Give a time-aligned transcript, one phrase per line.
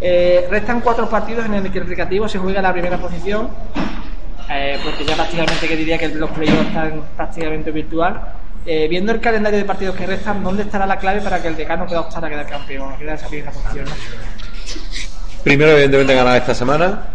[0.00, 3.48] Eh, restan cuatro partidos en el que el se juega la primera posición,
[4.50, 8.20] eh, porque ya prácticamente que diría que los playoffs están prácticamente virtual.
[8.66, 11.56] Eh, viendo el calendario de partidos que restan, ¿dónde estará la clave para que el
[11.56, 13.86] decano pueda optar a quedar campeón, a posición?
[15.42, 17.08] Primero, evidentemente, ganar esta semana,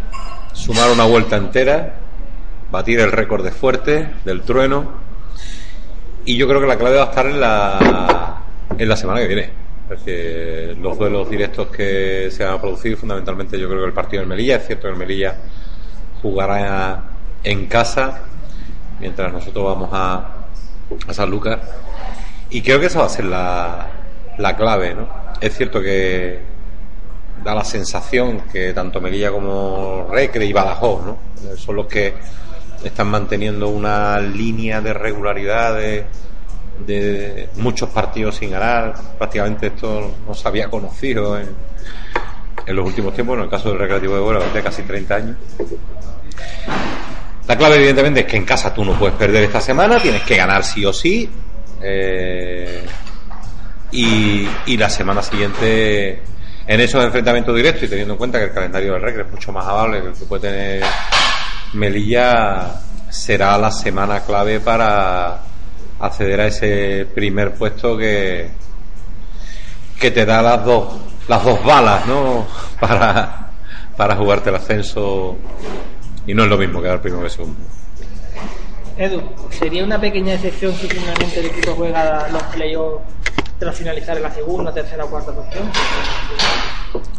[0.52, 1.94] sumar una vuelta entera,
[2.70, 4.92] batir el récord de fuerte, del trueno,
[6.24, 8.42] y yo creo que la clave va a estar en la,
[8.76, 9.63] en la semana que viene
[10.76, 14.28] los duelos directos que se van a producir, fundamentalmente yo creo que el partido del
[14.28, 15.36] Melilla, es cierto que el Melilla
[16.22, 17.04] jugará
[17.42, 18.22] en casa,
[19.00, 20.46] mientras nosotros vamos a,
[21.06, 21.58] a San Lucas,
[22.50, 23.88] y creo que esa va a ser la,
[24.38, 25.08] la clave, ¿no?
[25.40, 26.40] Es cierto que
[27.42, 31.18] da la sensación que tanto Melilla como Recre y Badajoz, ¿no?
[31.56, 32.14] Son los que
[32.82, 36.06] están manteniendo una línea de regularidad de
[36.78, 38.94] de muchos partidos sin ganar.
[39.18, 41.48] Prácticamente esto no se había conocido en,
[42.66, 45.36] los últimos tiempos, en el caso del Recreativo de Huelva, de casi 30 años.
[47.46, 50.36] La clave, evidentemente, es que en casa tú no puedes perder esta semana, tienes que
[50.36, 51.28] ganar sí o sí.
[51.82, 52.82] Eh,
[53.92, 56.22] y, y, la semana siguiente,
[56.66, 59.52] en esos enfrentamientos directos, y teniendo en cuenta que el calendario del Recre es mucho
[59.52, 60.84] más amable que el que puede tener
[61.74, 65.40] Melilla, será la semana clave para
[66.00, 68.48] acceder a ese primer puesto que,
[70.00, 70.94] que te da las dos,
[71.28, 72.46] las dos balas, ¿no?
[72.80, 73.50] Para,
[73.96, 75.36] para jugarte el ascenso
[76.26, 77.60] y no es lo mismo quedar primero que segundo.
[78.96, 83.04] Edu, ¿sería una pequeña excepción si finalmente el equipo juega los playoffs
[83.58, 85.70] tras finalizar en la segunda, tercera o cuarta posición?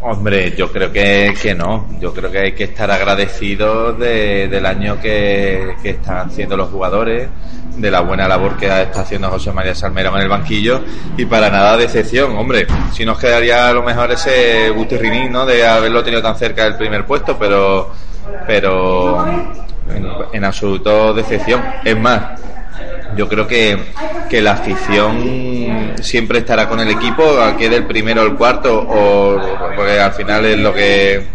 [0.02, 1.88] Hombre, yo creo que, que, no.
[2.00, 6.69] Yo creo que hay que estar agradecidos de, del año que, que, están haciendo los
[6.69, 7.28] jugadores,
[7.78, 10.81] de la buena labor que está haciendo José María Salmero en el banquillo
[11.18, 12.36] y para nada de excepción.
[12.38, 15.46] Hombre, si nos quedaría a lo mejor ese Butirrinín, ¿no?
[15.46, 17.91] De haberlo tenido tan cerca del primer puesto, pero,
[18.47, 19.25] pero
[20.31, 21.62] en, absoluto de excepción.
[21.84, 22.40] Es más,
[23.16, 23.78] yo creo que,
[24.30, 27.24] que la afición siempre estará con el equipo,
[27.57, 29.40] quede el primero o el cuarto, o
[29.75, 31.28] porque al final es lo que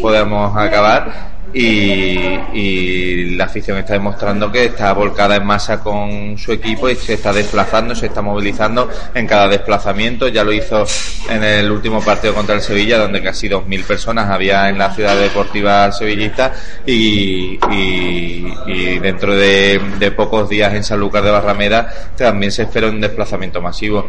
[0.00, 2.18] podemos acabar y,
[2.52, 7.14] y, la afición está demostrando que está volcada en masa con su equipo y se
[7.14, 10.28] está desplazando, se está movilizando en cada desplazamiento.
[10.28, 10.84] Ya lo hizo
[11.28, 15.16] en el último partido contra el Sevilla, donde casi 2.000 personas había en la ciudad
[15.16, 16.52] deportiva sevillista
[16.84, 22.88] y, y, y dentro de, de, pocos días en Sanlúcar de Barrameda también se espera
[22.88, 24.06] un desplazamiento masivo.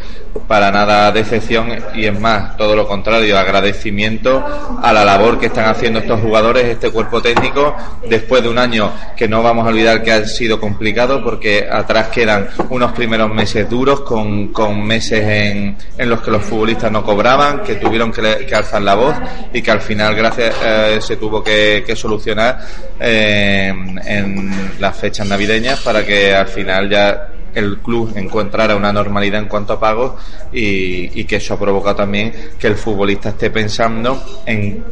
[0.48, 4.44] Para nada de excepción y es más, todo lo contrario, agradecimiento
[4.81, 7.76] a la labor que están haciendo estos jugadores, este cuerpo técnico
[8.08, 12.08] después de un año que no vamos a olvidar que ha sido complicado porque atrás
[12.08, 17.04] quedan unos primeros meses duros con, con meses en, en, los que los futbolistas no
[17.04, 19.16] cobraban, que tuvieron que, que alzar la voz
[19.54, 22.60] y que al final gracias eh, se tuvo que, que solucionar
[23.00, 23.74] eh,
[24.06, 29.48] en las fechas navideñas para que al final ya el club encontrara una normalidad en
[29.48, 30.14] cuanto a pagos
[30.54, 34.84] y, y, que eso ha provocado también que el futbolista esté pensando en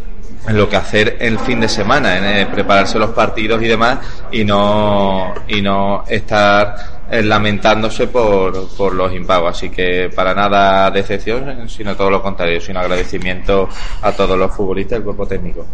[0.49, 3.99] lo que hacer el fin de semana, en eh, prepararse los partidos y demás,
[4.31, 6.75] y no, y no estar
[7.09, 9.57] eh, lamentándose por, por los impagos.
[9.57, 13.69] Así que para nada de excepción, sino todo lo contrario, sino agradecimiento
[14.01, 15.65] a todos los futbolistas del cuerpo técnico.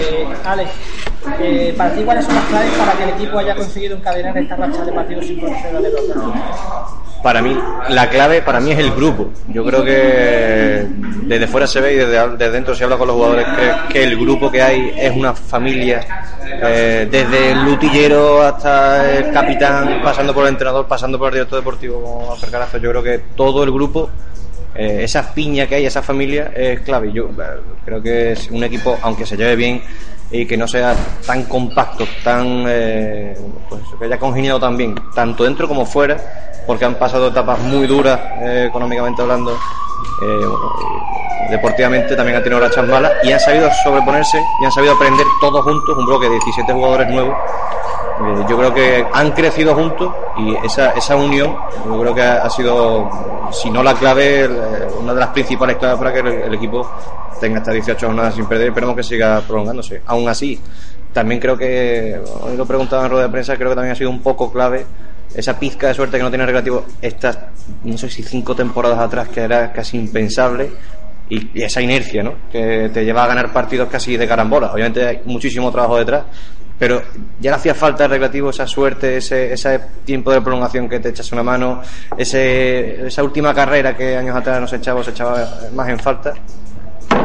[0.00, 0.70] Eh, Alex,
[1.40, 4.56] eh, para ti, ¿cuáles son las claves para que el equipo haya conseguido encadenar esta
[4.56, 6.14] racha de partidos sin conocer la derrota?
[7.22, 7.56] Para mí,
[7.88, 9.30] la clave para mí es el grupo.
[9.48, 10.86] Yo creo que
[11.22, 13.46] desde fuera se ve y desde, desde dentro se habla con los jugadores
[13.90, 16.04] que, el grupo que hay es una familia,
[16.44, 21.58] eh, desde el lutillero hasta el capitán, pasando por el entrenador, pasando por el director
[21.60, 22.36] deportivo como.
[22.80, 24.10] Yo creo que todo el grupo,
[24.74, 27.12] eh, esa piña que hay, esa familia es clave.
[27.12, 29.82] Yo eh, creo que es un equipo, aunque se lleve bien,
[30.32, 30.96] y que no sea
[31.26, 33.36] tan compacto, tan eh,
[33.68, 36.16] pues, que haya congeniado también, tanto dentro como fuera,
[36.66, 40.46] porque han pasado etapas muy duras eh, económicamente hablando, eh,
[41.50, 45.62] deportivamente también han tenido rachas malas y han sabido sobreponerse y han sabido aprender todos
[45.64, 47.36] juntos, un bloque de 17 jugadores nuevos,
[48.48, 51.56] yo creo que han crecido juntos y esa, esa unión,
[51.86, 53.10] yo creo que ha, sido,
[53.50, 54.48] si no la clave,
[55.00, 56.88] una de las principales claves para que el, equipo
[57.40, 58.68] tenga estas 18 jornadas sin perder.
[58.68, 60.02] Esperemos que siga prolongándose.
[60.06, 60.60] Aún así,
[61.12, 64.10] también creo que, hoy lo preguntaba en rueda de prensa, creo que también ha sido
[64.10, 64.86] un poco clave
[65.34, 67.38] esa pizca de suerte que no tiene relativo estas,
[67.84, 70.70] no sé si cinco temporadas atrás, que era casi impensable,
[71.28, 72.34] y, esa inercia, ¿no?
[72.50, 74.72] Que te lleva a ganar partidos casi de carambola.
[74.72, 76.24] Obviamente hay muchísimo trabajo detrás,
[76.78, 77.02] pero
[77.40, 81.10] ya le hacía falta el recreativo esa suerte, ese, ese tiempo de prolongación que te
[81.10, 81.82] echas una mano,
[82.16, 86.34] ese, esa última carrera que años atrás nos echaba, se echaba más en falta.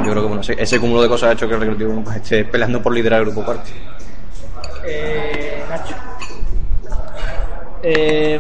[0.05, 2.45] Yo creo que bueno, ese, cúmulo de cosas ha hecho que el recreativo pues, esté
[2.45, 3.69] peleando por liderar el grupo cuarto.
[4.85, 5.95] Eh, Nacho.
[7.83, 8.39] Eh,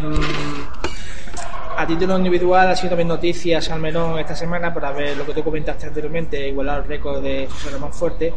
[1.77, 5.33] a título individual ha sido también noticias al menos esta semana por ver lo que
[5.33, 8.33] tú comentaste anteriormente, igualar el récord de José Ramón Fuerte.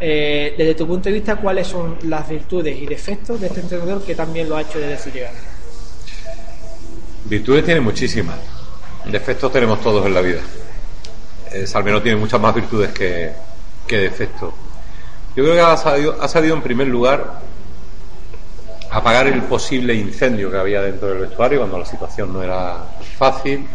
[0.00, 4.02] Eh, desde tu punto de vista, ¿cuáles son las virtudes y defectos de este entrenador
[4.02, 5.36] que también lo ha hecho desde su llegada?
[7.26, 8.36] Virtudes tiene muchísimas,
[9.04, 10.40] defectos tenemos todos en la vida.
[11.52, 13.32] Eh, Salmero tiene muchas más virtudes que,
[13.86, 14.54] que defectos.
[15.36, 17.40] Yo creo que ha salido, ha salido en primer lugar
[18.90, 22.84] apagar el posible incendio que había dentro del vestuario cuando la situación no era
[23.18, 23.66] fácil.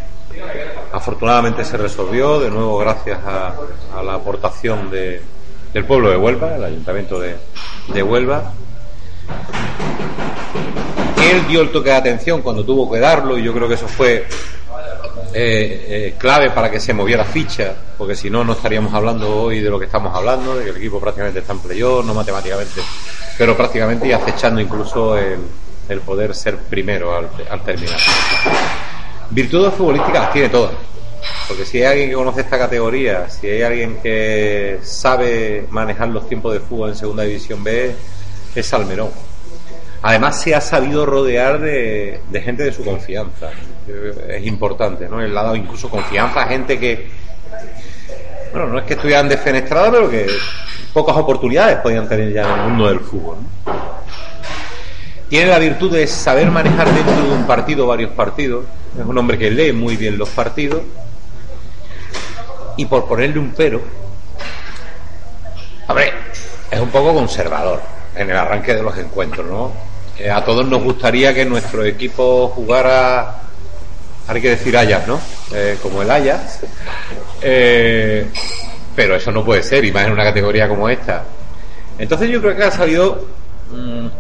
[0.91, 3.55] Afortunadamente se resolvió, de nuevo gracias a,
[4.03, 5.21] la aportación de,
[5.75, 8.53] del pueblo de Huelva, el ayuntamiento de, Huelva.
[11.21, 13.89] Él dio el toque de atención cuando tuvo que darlo y yo creo que eso
[13.89, 14.25] fue
[15.33, 19.59] eh, eh, clave para que se moviera ficha, porque si no, no estaríamos hablando hoy
[19.59, 22.81] de lo que estamos hablando, de que el equipo prácticamente está en playoff, no matemáticamente
[23.37, 27.99] pero prácticamente y acechando incluso el, poder ser primero al, al, terminar.
[29.29, 30.71] Virtudes futbolísticas tiene todas,
[31.47, 36.27] porque si hay alguien que conoce esta categoría, si hay alguien que sabe manejar los
[36.27, 37.95] tiempos de fútbol en Segunda División B,
[38.55, 39.09] es Salmerón.
[40.01, 43.49] Además se ha sabido rodear de, gente de su confianza,
[44.27, 45.21] es importante, ¿no?
[45.21, 47.07] Él ha dado incluso confianza a gente que,
[48.51, 50.27] bueno, no es que estuvieran desfenestrados, pero que
[50.93, 53.37] pocas oportunidades podían tener ya en el mundo del fútbol.
[55.29, 58.65] Tiene la virtud de saber manejar dentro de un partido varios partidos.
[58.97, 60.81] Es un hombre que lee muy bien los partidos.
[62.77, 63.81] Y por ponerle un pero,
[65.87, 66.13] hombre,
[66.69, 67.81] es un poco conservador
[68.15, 69.71] en el arranque de los encuentros, ¿no?
[70.17, 73.41] Eh, a todos nos gustaría que nuestro equipo jugara,
[74.27, 75.19] hay que decir Ajax, ¿no?
[75.53, 76.59] Eh, como el Ajax.
[77.41, 78.27] Eh,
[78.95, 81.23] pero eso no puede ser, y más en una categoría como esta.
[81.97, 83.25] Entonces yo creo que ha sabido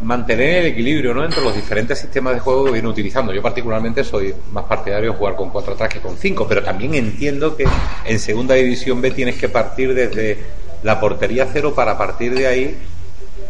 [0.01, 1.23] mantener el equilibrio ¿no?
[1.23, 3.33] entre los diferentes sistemas de juego que viene utilizando.
[3.33, 6.95] Yo particularmente soy más partidario de jugar con cuatro atrás que con cinco, pero también
[6.95, 7.65] entiendo que
[8.05, 10.37] en segunda división B tienes que partir desde
[10.83, 12.77] la portería cero para partir de ahí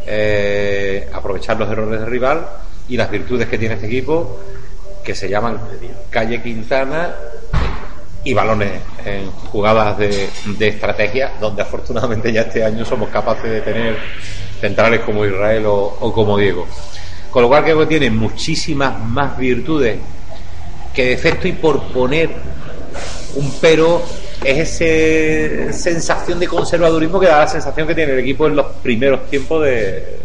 [0.05, 2.47] eh, aprovechar los errores del rival
[2.87, 4.39] y las virtudes que tiene este equipo
[5.03, 5.59] que se llaman
[6.09, 7.15] Calle Quintana
[8.23, 13.97] y balones en jugadas de, estrategia, donde afortunadamente ya este año somos capaces de tener
[14.59, 16.67] centrales como Israel o, como Diego.
[17.31, 19.97] Con lo cual creo que tiene muchísimas más virtudes
[20.93, 22.29] que defecto y por poner
[23.35, 24.01] un pero
[24.43, 28.65] es esa sensación de conservadurismo que da la sensación que tiene el equipo en los
[28.81, 30.15] primeros tiempos de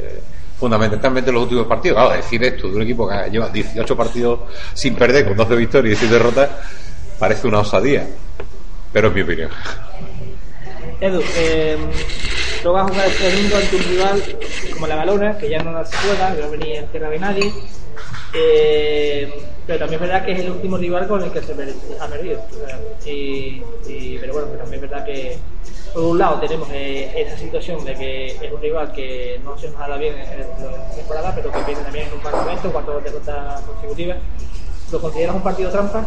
[0.61, 1.97] fundamentalmente en los últimos partidos.
[1.97, 4.41] Claro, decir esto de un equipo que lleva 18 partidos
[4.75, 6.50] sin perder con 12 victorias y 6 derrotas
[7.19, 8.06] parece una osadía,
[8.93, 9.50] pero es mi opinión.
[11.00, 11.79] Edu, eh,
[12.62, 14.22] tú vas a jugar este domingo ante un rival
[14.74, 17.52] como la Balona, que ya no la juega, que no venía en tierra de nadie.
[18.34, 22.06] Eh, pero también es verdad que es el último rival con el que se ha
[22.06, 22.40] perdido.
[23.05, 23.62] Y,
[24.19, 25.38] pero bueno, también es verdad que
[25.93, 29.69] por un lado tenemos eh, esa situación de que es un rival que no se
[29.70, 32.40] nos ha dado bien en la temporada, pero que viene también en un par de
[32.40, 34.19] momentos, cuatro derrotas consecutivas.
[34.93, 36.05] ¿Lo consideras un partido trampa?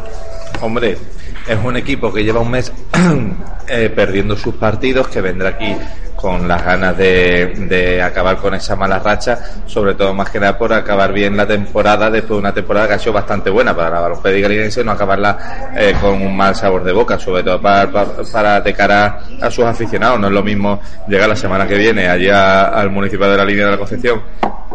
[0.63, 0.97] Hombre,
[1.45, 2.71] es un equipo que lleva un mes
[3.67, 5.75] eh, perdiendo sus partidos, que vendrá aquí
[6.15, 10.71] con las ganas de, acabar con esa mala racha, sobre todo más que nada por
[10.71, 13.99] acabar bien la temporada, después de una temporada que ha sido bastante buena para la
[13.99, 17.91] baloncesto galinense, no acabarla eh, con un mal sabor de boca, sobre todo para,
[18.31, 20.17] para, de cara a sus aficionados.
[20.17, 20.79] No es lo mismo
[21.09, 24.21] llegar la semana que viene allí al municipio de la línea de la Concepción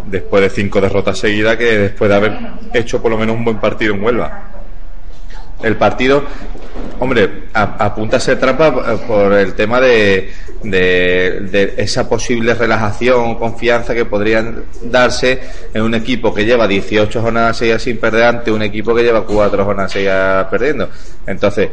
[0.05, 2.39] después de cinco derrotas seguidas que después de haber
[2.75, 4.48] hecho por lo menos un buen partido en Huelva
[5.63, 6.23] el partido,
[6.99, 10.31] hombre, apunta a ser trampa eh, por el tema de,
[10.63, 15.41] de, esa posible relajación o confianza que podrían darse
[15.73, 19.25] en un equipo que lleva 18 jornadas seguidas sin perder ante un equipo que lleva
[19.25, 20.89] 4 jornadas seguidas perdiendo.
[21.27, 21.71] Entonces,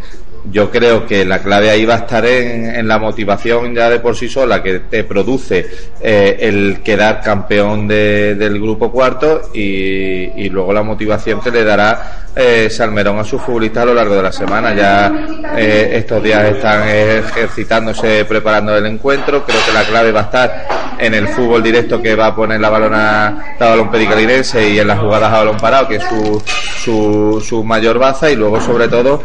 [0.51, 4.15] yo creo que la clave ahí va a estar en, la motivación ya de por
[4.15, 5.65] sí sola que te produce
[6.01, 12.69] eh, el quedar campeón del grupo cuarto y, luego la motivación que le dará eh,
[12.69, 14.73] Salmerón a sus futbolistas a lo largo de la semana.
[14.73, 15.11] Ya
[15.57, 19.43] eh, estos días están ejercitándose, preparando el encuentro.
[19.43, 20.67] Creo que la clave va a estar
[20.99, 24.87] en el fútbol directo que va a poner la balona la balón pericalinense y en
[24.87, 26.41] las jugadas a balón parado, que es su,
[26.83, 29.21] su, su mayor baza, y luego sobre todo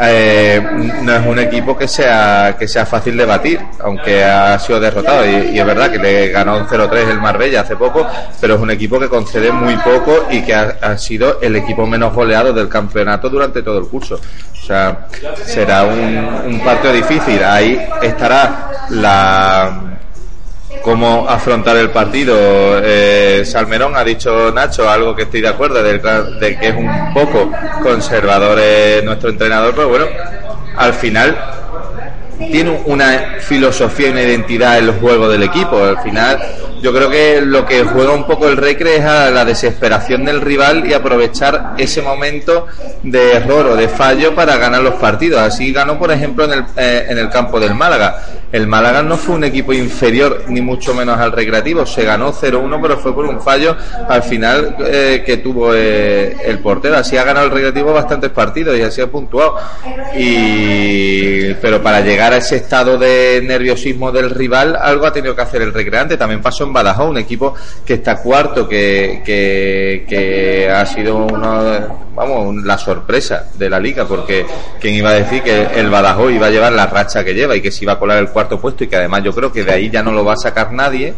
[0.00, 0.60] eh,
[1.02, 5.24] no es un equipo que sea que sea fácil de batir, aunque ha sido derrotado
[5.24, 8.06] y, es verdad que le ganó un 0-3 el Marbella hace poco,
[8.40, 12.12] pero es un equipo que concede muy poco y que ha, sido el equipo menos
[12.12, 14.20] goleado del campeonato durante todo el curso.
[14.62, 15.06] O sea,
[15.44, 17.42] será un, un partido difícil.
[17.44, 19.94] Ahí estará la
[20.84, 22.36] cómo afrontar el partido.
[22.82, 27.14] Eh, Salmerón ha dicho Nacho algo que estoy de acuerdo, de, de que es un
[27.14, 27.50] poco
[27.82, 30.06] conservador eh, nuestro entrenador, pero bueno,
[30.76, 31.36] al final
[32.38, 35.82] tiene una filosofía y una identidad en los juegos del equipo.
[35.82, 36.38] Al final,
[36.84, 40.42] yo creo que lo que juega un poco el Recre es a la desesperación del
[40.42, 42.66] rival y aprovechar ese momento
[43.02, 45.40] de error o de fallo para ganar los partidos.
[45.40, 48.22] Así ganó, por ejemplo, en el, eh, en el campo del Málaga.
[48.52, 51.86] El Málaga no fue un equipo inferior, ni mucho menos al Recreativo.
[51.86, 53.74] Se ganó 0-1, pero fue por un fallo
[54.06, 56.98] al final eh, que tuvo eh, el portero.
[56.98, 59.56] Así ha ganado el Recreativo bastantes partidos y así ha puntuado.
[60.16, 65.40] Y, pero para llegar a ese estado de nerviosismo del rival, algo ha tenido que
[65.40, 66.18] hacer el recreante.
[66.18, 67.54] También pasó Badajoz, un equipo
[67.86, 74.44] que está cuarto, que, que, ha sido uno, vamos, la sorpresa de la liga, porque
[74.78, 77.62] quien iba a decir que el Badajoz iba a llevar la racha que lleva y
[77.62, 79.72] que se iba a colar el cuarto puesto y que además yo creo que de
[79.72, 81.14] ahí ya no lo va a sacar nadie.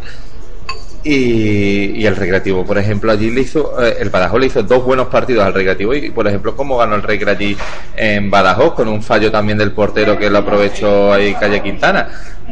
[1.09, 5.07] Y, el Recreativo, por ejemplo, allí le hizo, eh, el Badajoz le hizo dos buenos
[5.07, 7.57] partidos al Recreativo y, por ejemplo, cómo ganó el Recre allí
[7.95, 12.09] en Badajoz, con un fallo también del portero que lo aprovechó ahí Calle Quintana.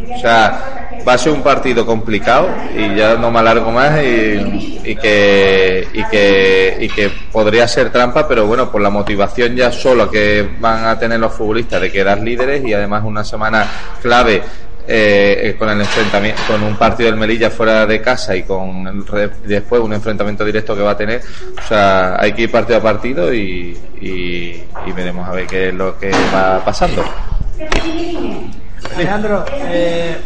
[0.10, 4.80] O sea, va a ser un partido complicado y ya no me alargo más y,
[4.86, 9.72] y, que, y, que, y que podría ser trampa, pero bueno, por la motivación ya
[9.72, 13.68] solo que van a tener los futbolistas de quedar líderes y además una semana
[14.02, 14.42] clave
[14.88, 19.06] eh, con el enfrentamiento, con un partido del Melilla fuera de casa y con
[19.46, 21.22] después un enfrentamiento directo que va a tener.
[21.58, 24.64] O sea, hay que ir partido a partido y, y,
[24.96, 27.04] veremos a ver qué es lo que va pasando.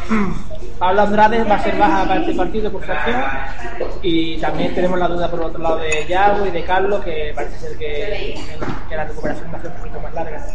[0.80, 3.22] Pablo Andrade va a ser baja para este partido por su acción
[4.02, 7.60] y también tenemos la duda por otro lado de Yago y de Carlos que parece
[7.60, 8.40] ser que,
[8.88, 10.48] que la recuperación va a ser un poquito más larga.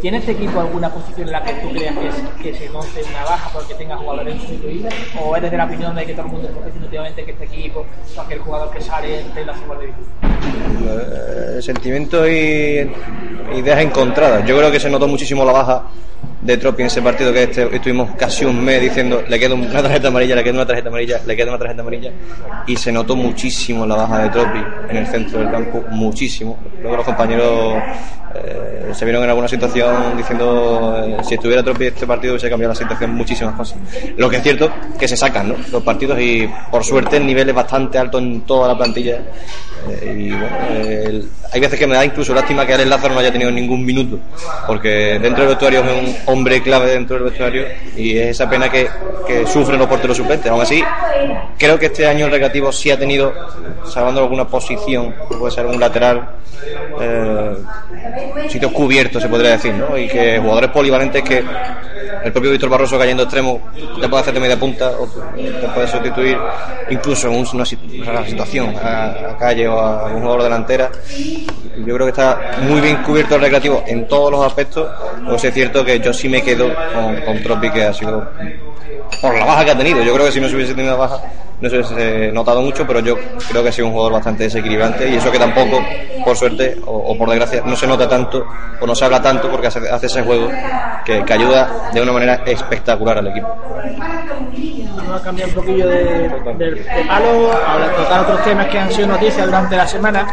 [0.00, 3.24] ¿Tiene este equipo alguna posición en la que tú creas que, que se note una
[3.24, 4.94] baja porque tenga jugadores sustituibles?
[5.20, 7.44] ¿O eres de la opinión de que todo el mundo está diciendo últimamente que este
[7.44, 14.46] equipo, cualquier jugador que sale, tenga su de eh, Sentimientos y ideas encontradas.
[14.46, 15.82] Yo creo que se notó muchísimo la baja
[16.42, 19.82] de Tropi en ese partido que este, estuvimos casi un mes diciendo le queda una
[19.82, 22.12] tarjeta amarilla, le queda una tarjeta amarilla, le queda una tarjeta amarilla
[22.66, 26.58] y se notó muchísimo la baja de Tropi en el centro del campo, muchísimo.
[26.80, 27.74] Luego los compañeros
[28.34, 32.72] eh, se vieron en alguna situación diciendo eh, si estuviera Tropi este partido se cambiado
[32.72, 33.78] la situación muchísimas cosas.
[34.16, 37.98] Lo que es cierto que se sacan los partidos y por suerte en niveles bastante
[37.98, 39.20] altos en toda la plantilla.
[39.88, 43.50] Eh, y hay veces que me da incluso lástima que Alex Lázaro no haya tenido
[43.50, 44.18] ningún minuto,
[44.66, 47.64] porque dentro del vestuario es un hombre clave dentro del vestuario
[47.96, 48.88] y es esa pena que,
[49.46, 50.50] sufren los porteros suplentes.
[50.50, 50.84] Aún así,
[51.58, 53.32] creo que este año el recreativo sí ha tenido,
[53.86, 56.28] salvando alguna posición, puede ser un lateral,
[58.48, 59.96] sitios cubiertos, se podría decir, ¿no?
[59.96, 61.44] Y que jugadores polivalentes que
[62.24, 63.60] el propio Víctor Barroso cayendo extremo
[64.00, 66.38] te puede hacer de media punta o te puede sustituir
[66.90, 70.90] incluso en una, situación a, calle o a un jugador delantera.
[71.78, 74.88] Yo creo que está muy bien cubierto el recreativo en todos los aspectos.
[75.26, 78.28] Pues es cierto que yo sí me quedo con, con Tropi, que ha sido
[79.20, 80.02] por la baja que ha tenido.
[80.02, 81.20] Yo creo que si no se hubiese tenido baja
[81.62, 83.16] no se hubiese notado mucho, pero yo
[83.48, 85.80] creo que ha sido un jugador bastante desequilibrante y eso que tampoco,
[86.24, 88.44] por suerte o, por desgracia, no se nota tanto
[88.80, 90.48] o no se habla tanto porque hace, ese juego
[91.04, 93.48] que, ayuda de una manera espectacular al equipo.
[94.96, 96.30] Vamos a cambiar un poquillo de,
[97.06, 100.26] palo, a tocar otros temas que han sido noticias durante la semana.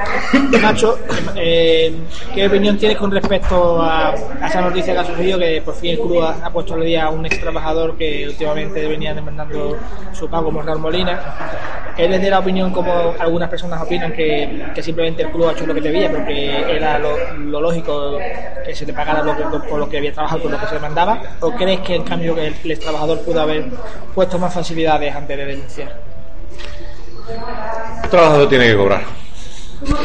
[0.61, 0.97] Nacho,
[1.35, 1.93] eh,
[2.33, 4.13] ¿qué opinión tienes con respecto a,
[4.45, 7.09] esa noticia que ha sucedido que por fin el club ha, puesto al día a
[7.09, 9.77] un ex trabajador que últimamente venía demandando
[10.11, 10.79] su pago como Real
[11.19, 11.93] Molina?
[11.97, 15.73] ¿Eres de la opinión como algunas personas opinan que, simplemente el club ha hecho lo
[15.73, 18.17] que debía porque era lo, lógico
[18.65, 19.21] que se te pagara
[19.69, 21.21] por lo que había trabajado, por lo que se demandaba?
[21.41, 23.65] ¿O crees que en cambio el, el trabajador pudo haber
[24.15, 26.09] puesto más facilidades antes de denunciar?
[28.03, 29.01] El trabajador tiene que cobrar.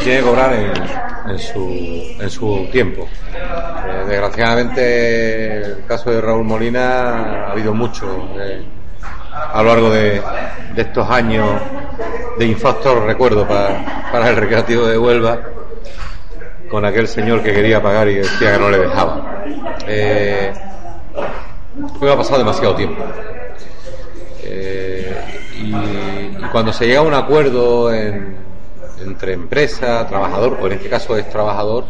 [0.02, 3.09] Tiene que cobrar en, su, en su tiempo.
[3.35, 8.62] Eh, desgraciadamente, el caso de Raúl Molina ha habido mucho eh,
[9.35, 10.23] a lo largo de,
[10.76, 11.49] estos años
[12.38, 15.41] de infactor recuerdo para, el recreativo de Huelva
[16.69, 19.45] con aquel señor que quería pagar y decía que no le dejaba.
[19.87, 20.53] Eh,
[22.00, 23.03] me ha pasado demasiado tiempo.
[24.43, 25.14] Eh,
[25.62, 25.73] y,
[26.50, 28.37] cuando se llega a un acuerdo en,
[29.05, 31.85] entre empresa, trabajador, o en este caso es trabajador,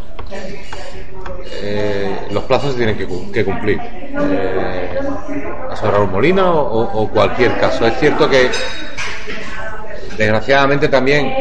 [1.46, 3.78] eh, los plazos se tienen que, cumplir.
[3.80, 4.98] Eh,
[5.70, 7.86] a Raúl Molina o, o, cualquier caso.
[7.86, 8.50] Es cierto que,
[10.16, 11.32] desgraciadamente también,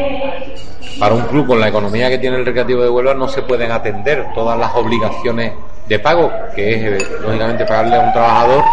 [0.98, 3.72] para un club con la economía que tiene el Recreativo de Huelva no se pueden
[3.72, 5.52] atender todas las obligaciones
[5.88, 8.64] de pago, que es lógicamente pagarle a un trabajador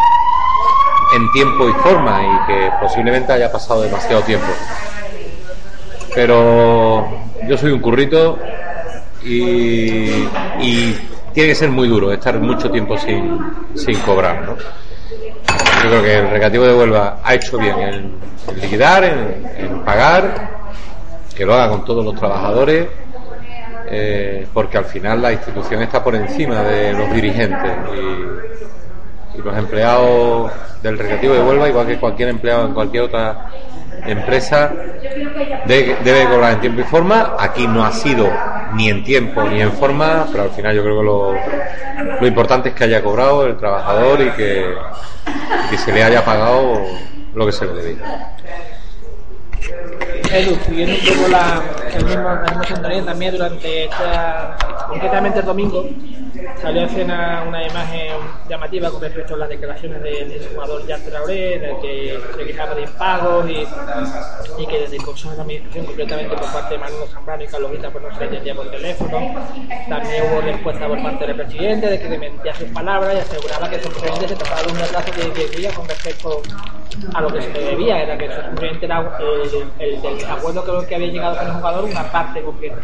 [1.16, 4.48] en tiempo y forma y que posiblemente haya pasado demasiado tiempo.
[6.14, 7.08] Pero
[7.48, 8.40] yo soy un currito
[9.24, 10.28] y,
[10.60, 10.98] y
[11.34, 13.40] tiene que ser muy duro estar mucho tiempo sin,
[13.76, 14.42] sin cobrar.
[14.42, 14.56] ¿no?
[14.58, 18.16] Yo creo que el recreativo de Huelva ha hecho bien en,
[18.62, 20.50] liquidar, en, en, pagar,
[21.36, 22.88] que lo haga con todos los trabajadores,
[23.90, 29.58] eh, porque al final la institución está por encima de los dirigentes y, y los
[29.58, 33.50] empleados del recreativo de Huelva, igual que cualquier empleado en cualquier otra
[34.06, 34.72] empresa
[35.66, 37.36] de, debe cobrar en tiempo y forma.
[37.40, 38.30] Aquí no ha sido
[38.74, 42.76] ni en tiempo ni en forma, pero al final yo creo que lo, importante es
[42.76, 44.76] que haya cobrado el trabajador y que,
[45.78, 46.82] se le haya pagado
[47.34, 48.36] lo que se le debía.
[50.34, 51.62] Edu, siguiendo un poco la,
[51.94, 54.56] el mismo, misma también durante esta,
[54.88, 55.86] concretamente el domingo,
[56.62, 58.14] salió a escena una imagen
[58.50, 62.82] llamativa con respecto a las declaraciones del, jugador Jan Traoré, en que se quejaba de
[62.84, 67.48] impagos y, que desde el Consejo de Administración, concretamente por parte de Manuel Zambrano y
[67.48, 69.12] Carlos Vita, pues no se le entendía por teléfono.
[69.90, 73.80] También hubo respuesta por parte del presidente de que desmentía sus palabras y aseguraba que
[73.80, 76.42] simplemente se trataba de un retraso de 10 días con respecto
[77.14, 80.88] a lo que se le debía, era que simplemente era el, el, el acuerdo que,
[80.88, 82.78] que había llegado con el jugador una parte concreta.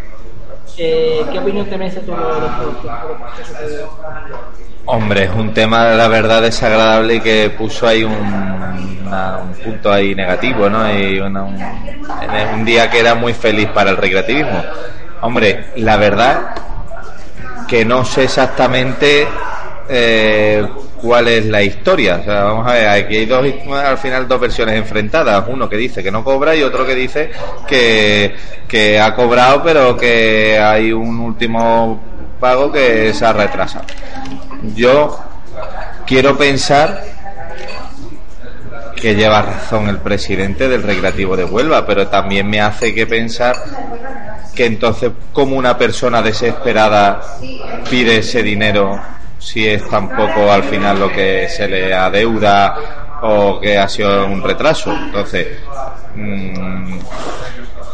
[0.78, 3.86] Eh, ¿Qué opinión te merece todo lo que
[4.86, 10.16] Hombre, es un tema, la verdad, desagradable y que puso ahí un, un punto ahí
[10.16, 10.92] negativo, ¿no?
[10.98, 14.64] Y una, un día que era muy feliz para el recreativismo.
[15.22, 16.56] Hombre, la verdad
[17.68, 19.28] que no sé exactamente
[19.90, 20.66] eh,
[21.02, 22.24] cuál es la historia.
[22.26, 25.46] Vamos a ver, aquí hay dos, al final dos versiones enfrentadas.
[25.48, 27.32] Uno que dice que no cobra y otro que dice
[27.68, 28.36] que,
[28.68, 32.02] que ha cobrado, pero que hay un último
[32.40, 33.86] pago que se ha retrasado.
[34.76, 35.20] Yo
[36.06, 37.04] quiero pensar
[38.96, 43.56] que lleva razón el presidente del Recreativo de Huelva, pero también me hace que pensar
[44.56, 47.22] que entonces como una persona desesperada
[47.90, 49.00] pide ese dinero
[49.40, 54.42] si es tampoco al final lo que se le adeuda o que ha sido un
[54.42, 54.92] retraso.
[54.92, 55.48] Entonces,
[56.16, 57.00] mmm,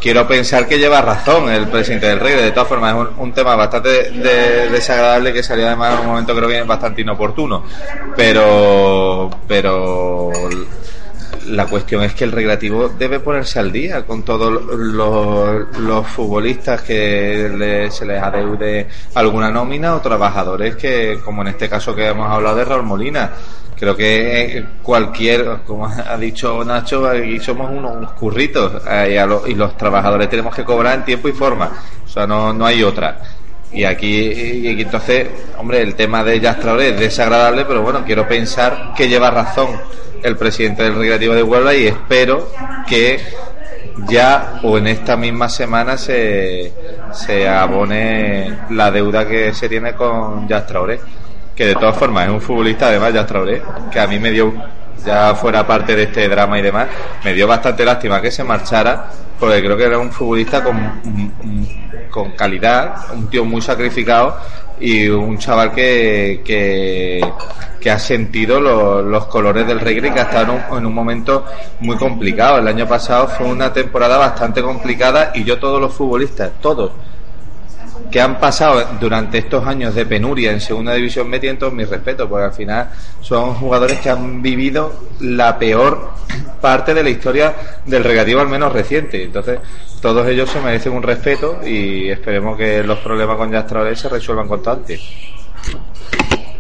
[0.01, 2.35] quiero pensar que lleva razón el presidente del Rey.
[2.35, 6.35] De todas formas, es un, tema bastante de, desagradable que salió además en un momento
[6.35, 7.63] creo que es bastante inoportuno.
[8.15, 10.29] Pero, pero
[11.47, 17.51] la cuestión es que el recreativo debe ponerse al día con todos los, futbolistas que
[17.55, 22.29] le, se les adeude alguna nómina o trabajadores que, como en este caso que hemos
[22.29, 23.31] hablado de Raúl Molina,
[23.77, 29.47] creo que cualquier, como ha dicho Nacho, aquí somos unos, unos curritos eh, y, lo,
[29.47, 31.71] y, los trabajadores tenemos que cobrar en tiempo y forma,
[32.05, 33.19] o sea, no, no hay otra.
[33.73, 38.93] Y aquí, y entonces, hombre, el tema de Yastraore es desagradable, pero bueno, quiero pensar
[38.95, 39.69] que lleva razón
[40.23, 42.49] el presidente del Recreativo de Huelva y espero
[42.87, 43.19] que
[44.07, 46.71] ya o en esta misma semana se,
[47.11, 50.65] se abone la deuda que se tiene con Jazz
[51.55, 53.31] que de todas formas es un futbolista además Jazz
[53.91, 54.53] que a mí me dio
[55.05, 56.87] ya fuera parte de este drama y demás
[57.23, 59.09] me dio bastante lástima que se marchara
[59.39, 61.82] porque creo que era un futbolista con,
[62.13, 64.37] con calidad un tío muy sacrificado
[64.79, 67.19] y un chaval que, que,
[67.81, 70.93] que ha sentido lo, los colores del reggae que ha estado en un, en un,
[70.93, 71.45] momento
[71.79, 72.59] muy complicado.
[72.59, 76.91] El año pasado fue una temporada bastante complicada y yo todos los futbolistas, todos,
[78.11, 81.89] que han pasado durante estos años de penuria en segunda división me tienen todos mis
[81.89, 82.89] respetos, porque al final
[83.21, 86.11] son jugadores que han vivido la peor
[86.61, 89.23] parte de la historia del regativo, al menos reciente.
[89.23, 89.59] Entonces,
[90.03, 94.49] todos ellos se merecen un respeto y esperemos que los problemas con Yastrales se resuelvan
[94.49, 95.01] cuanto antes.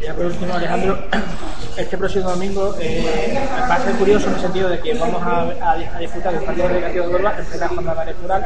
[0.01, 0.97] Ya por último, Alejandro,
[1.77, 3.37] este próximo domingo eh,
[3.69, 6.43] va a ser curioso en el sentido de que vamos a, a, a disfrutar del
[6.43, 8.45] partido recreativo de Huelva en plena jornada electoral.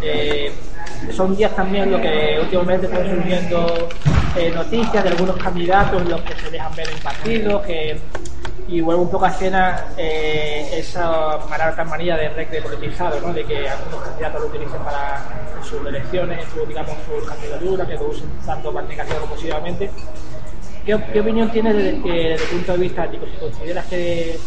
[0.00, 0.52] Eh,
[1.12, 3.88] son días también lo que últimamente están surgiendo
[4.36, 8.00] eh, noticias de algunos candidatos, los que se dejan ver en partidos, que
[8.72, 11.38] y vuelve un poco a escena eh, esa
[11.76, 13.32] tan manía de rec de politizado, ¿no?
[13.32, 15.20] de que algunos candidatos lo utilicen para
[15.62, 19.90] sus elecciones, en su, digamos, sus candidaturas, que lo usen tanto para negativa como positivamente.
[20.86, 23.26] ¿Qué, opinión tienes desde, desde, el punto de vista ético?
[23.26, 24.38] Si consideras que,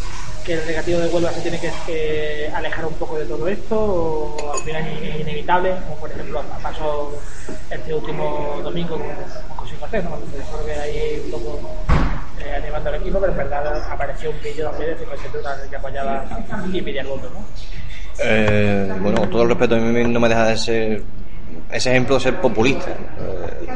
[0.44, 4.52] que el negativo de Huelva se tiene que, alejar un poco de todo esto o
[4.52, 7.12] al final es inevitable, como por ejemplo pasó
[7.70, 10.18] este último domingo con, José José, ¿no?
[10.66, 11.60] que ahí un poco
[12.46, 16.24] eh, animando al equipo, pero en verdad apareció un vídeo también de 52 que apoyaba
[16.72, 19.02] y pedía el voto, ¿no?
[19.02, 21.02] Bueno, todo el respeto a mí no me deja de ser
[21.70, 22.90] ese ejemplo de ser populista.
[22.90, 23.66] Eh,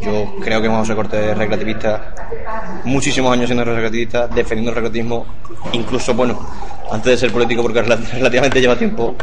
[0.00, 2.14] yo creo que José Cortés es recreativista,
[2.84, 5.26] muchísimos años siendo recreativista, defendiendo el recreativismo,
[5.72, 6.38] incluso, bueno,
[6.90, 9.16] antes de ser político, porque relativamente lleva tiempo,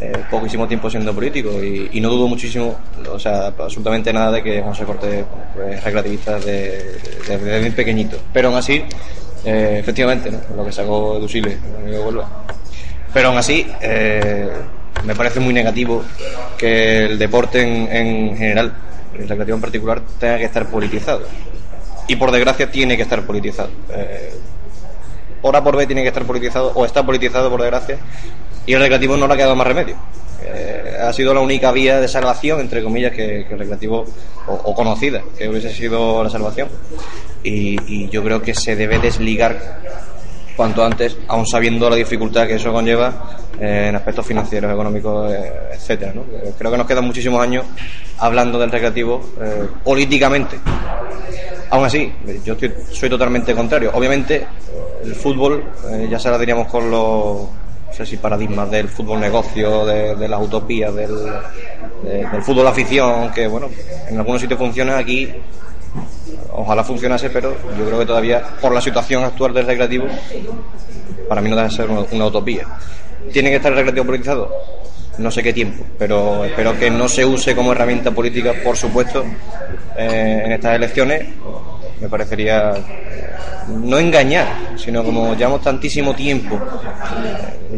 [0.00, 2.78] eh, poquísimo tiempo siendo político, y, no dudo muchísimo,
[3.10, 8.16] o sea, absolutamente nada de que José Cortés pues, es recreativista desde, desde, muy pequeñito.
[8.32, 8.82] Pero aún así,
[9.44, 11.58] eh, efectivamente, lo que sacó Dusile,
[13.12, 14.48] Pero aún así, eh,
[15.04, 16.02] me parece muy negativo
[16.56, 18.72] que el deporte en, en general,
[19.14, 21.22] el recreativo en particular, tenga que estar politizado.
[22.08, 23.70] Y por desgracia tiene que estar politizado.
[23.90, 24.32] Eh,
[25.42, 27.98] hora por vez tiene que estar politizado, o está politizado por desgracia,
[28.66, 29.96] y el recreativo no le ha quedado más remedio.
[30.42, 34.04] Eh, ha sido la única vía de salvación, entre comillas, que, el recreativo,
[34.46, 36.68] o, conocida, que hubiese sido la salvación.
[37.42, 39.80] y yo creo que se debe desligar
[40.60, 45.52] cuanto antes, aún sabiendo la dificultad que eso conlleva eh, en aspectos financieros, económicos, eh,
[45.72, 46.12] etcétera.
[46.12, 47.64] Eh, creo que nos quedan muchísimos años
[48.18, 49.24] hablando del recreativo
[49.82, 50.58] políticamente.
[51.70, 52.12] Aún así,
[52.44, 52.56] yo
[52.92, 53.90] soy totalmente contrario.
[53.94, 54.46] Obviamente,
[55.02, 55.64] el fútbol,
[56.10, 57.48] ya se la diríamos con los
[58.06, 61.14] si paradigmas del fútbol negocio, de, las utopías, del,
[62.02, 63.68] del fútbol afición, que bueno,
[64.08, 65.32] en algunos sitios funciona, aquí
[66.52, 70.06] ojalá funcionase, pero yo creo que todavía, por la situación actual del recreativo,
[71.28, 72.66] para mí no debe ser una, utopía.
[73.32, 74.52] ¿Tiene que estar el recreativo politizado?
[75.18, 79.24] No sé qué tiempo, pero espero que no se use como herramienta política, por supuesto,
[79.96, 81.26] eh, en estas elecciones.
[82.00, 82.74] Me parecería
[83.68, 86.58] no engañar, sino como llevamos tantísimo tiempo.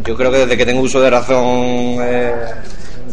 [0.04, 2.32] Yo creo que desde que tengo uso de razón eh,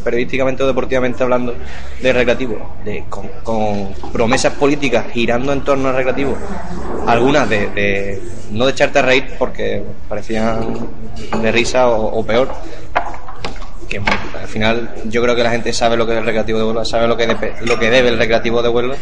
[0.04, 1.56] periodísticamente o deportivamente hablando,
[2.02, 6.38] de recreativo, de, con, promesas políticas girando en torno al recreativo,
[7.06, 10.88] algunas de, no de echarte a reír porque parecían
[11.42, 12.50] de risa o, peor,
[13.90, 16.66] que al final yo creo que la gente sabe lo que es el recreativo de
[16.66, 17.28] Huelva, sabe lo que,
[17.62, 18.96] lo que debe el recreativo de Huelva.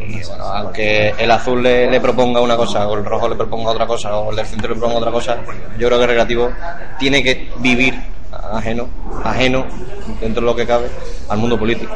[0.00, 3.70] Y bueno, aunque el azul le, le, proponga una cosa, o el rojo le proponga
[3.70, 5.36] otra cosa, o el del centro le proponga otra cosa,
[5.78, 6.50] yo creo que el recreativo
[6.98, 7.94] tiene que vivir
[8.52, 8.88] ajeno,
[9.24, 9.66] ajeno,
[10.20, 10.88] dentro de lo que cabe,
[11.28, 11.94] al mundo político.